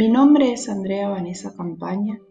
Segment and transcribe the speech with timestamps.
[0.00, 2.22] Mi nombre es Andrea Vanessa Campaña,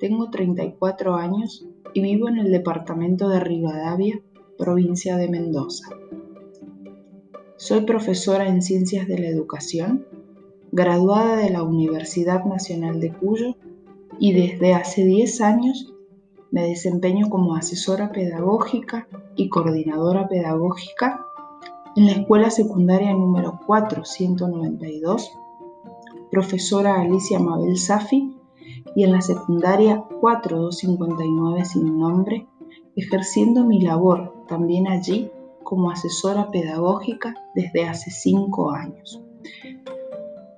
[0.00, 4.22] tengo 34 años y vivo en el departamento de Rivadavia,
[4.56, 5.90] provincia de Mendoza.
[7.58, 10.06] Soy profesora en Ciencias de la Educación,
[10.72, 13.56] graduada de la Universidad Nacional de Cuyo
[14.18, 15.92] y desde hace 10 años
[16.50, 19.06] me desempeño como asesora pedagógica
[19.36, 21.26] y coordinadora pedagógica
[21.94, 25.30] en la Escuela Secundaria número 492,
[26.30, 28.34] profesora Alicia Mabel Safi,
[28.94, 32.46] y en la secundaria 4259 sin nombre,
[32.96, 35.30] ejerciendo mi labor también allí
[35.62, 39.22] como asesora pedagógica desde hace cinco años.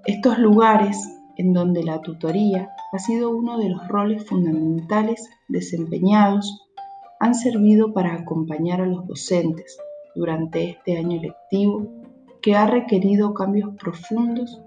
[0.06, 0.96] Estos lugares
[1.36, 6.66] en donde la tutoría ha sido uno de los roles fundamentales desempeñados
[7.18, 9.78] han servido para acompañar a los docentes
[10.14, 11.86] durante este año lectivo
[12.40, 14.62] que ha requerido cambios profundos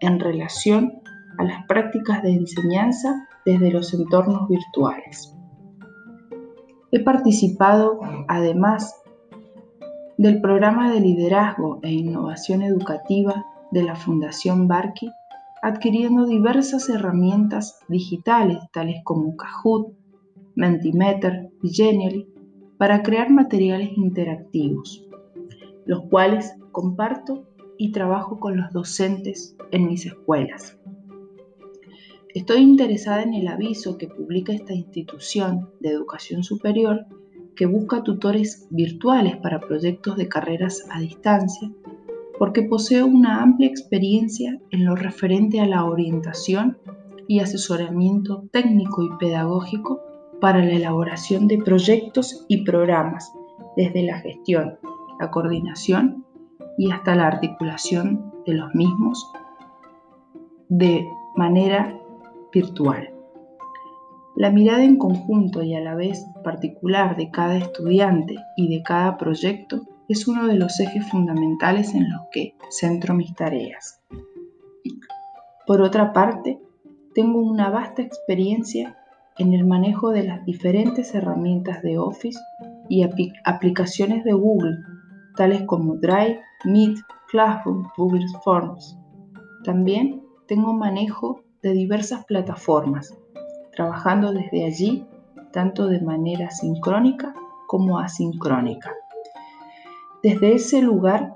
[0.00, 1.00] en relación
[1.38, 5.34] a las prácticas de enseñanza desde los entornos virtuales.
[6.90, 9.02] He participado además
[10.16, 15.10] del programa de liderazgo e innovación educativa de la Fundación Barky,
[15.62, 19.92] adquiriendo diversas herramientas digitales tales como Kahoot,
[20.54, 22.26] Mentimeter y Genially
[22.78, 25.04] para crear materiales interactivos,
[25.84, 27.44] los cuales comparto
[27.78, 30.78] y trabajo con los docentes en mis escuelas.
[32.34, 37.06] Estoy interesada en el aviso que publica esta institución de educación superior
[37.56, 41.72] que busca tutores virtuales para proyectos de carreras a distancia,
[42.38, 46.78] porque poseo una amplia experiencia en lo referente a la orientación
[47.26, 50.00] y asesoramiento técnico y pedagógico
[50.40, 53.32] para la elaboración de proyectos y programas,
[53.76, 54.78] desde la gestión,
[55.18, 56.24] la coordinación
[56.78, 59.30] y hasta la articulación de los mismos
[60.68, 61.98] de manera
[62.52, 63.12] virtual.
[64.36, 69.18] La mirada en conjunto y a la vez particular de cada estudiante y de cada
[69.18, 74.00] proyecto es uno de los ejes fundamentales en los que centro mis tareas.
[75.66, 76.60] Por otra parte,
[77.14, 78.96] tengo una vasta experiencia
[79.38, 82.38] en el manejo de las diferentes herramientas de Office
[82.88, 83.04] y
[83.44, 84.78] aplicaciones de Google,
[85.38, 88.98] tales como Drive, Meet, Classroom, Google Forms.
[89.62, 93.16] También tengo manejo de diversas plataformas,
[93.72, 95.06] trabajando desde allí
[95.52, 97.34] tanto de manera sincrónica
[97.68, 98.92] como asincrónica.
[100.24, 101.34] Desde ese lugar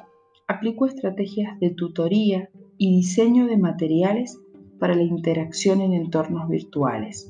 [0.48, 4.36] aplico estrategias de tutoría y diseño de materiales
[4.80, 7.28] para la interacción en entornos virtuales,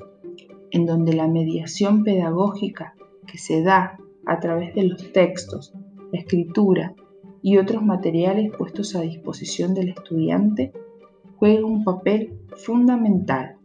[0.71, 2.95] en donde la mediación pedagógica
[3.27, 5.75] que se da a través de los textos,
[6.13, 6.95] la escritura
[7.43, 10.73] y otros materiales puestos a disposición del estudiante
[11.39, 13.57] juega un papel fundamental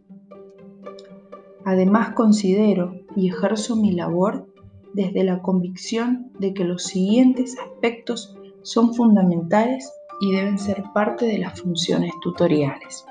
[1.68, 4.46] Además considero y ejerzo mi labor
[4.94, 11.36] desde la convicción de que los siguientes aspectos son fundamentales y deben ser parte de
[11.36, 13.04] las funciones tutoriales.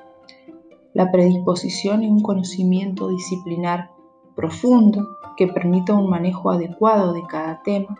[0.96, 3.92] La predisposición y un conocimiento disciplinar
[4.36, 8.00] profundo que permita un manejo adecuado de cada tema,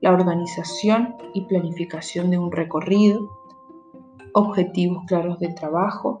[0.00, 3.28] la organización y planificación de un recorrido,
[4.32, 6.20] objetivos claros de trabajo,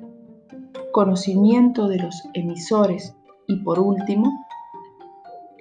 [0.92, 3.14] conocimiento de los emisores
[3.46, 4.32] y por último,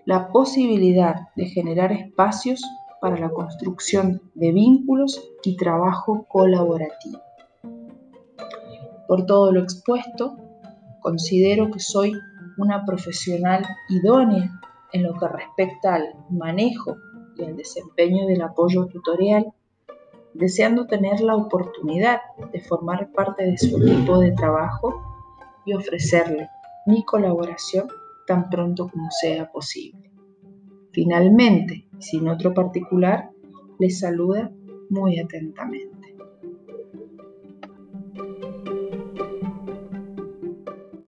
[0.06, 2.64] la posibilidad de generar espacios
[3.02, 7.20] para la construcción de vínculos y trabajo colaborativo.
[9.08, 10.38] Por todo lo expuesto,
[11.02, 12.14] considero que soy
[12.58, 14.60] una profesional idónea
[14.92, 16.98] en lo que respecta al manejo
[17.38, 19.54] y al desempeño del apoyo tutorial,
[20.34, 22.20] deseando tener la oportunidad
[22.52, 25.02] de formar parte de su equipo de trabajo
[25.66, 26.50] y ofrecerle
[26.86, 27.88] mi colaboración
[28.26, 30.12] tan pronto como sea posible.
[30.92, 33.30] Finalmente, sin otro particular,
[33.80, 34.52] les saluda
[34.90, 36.17] muy atentamente.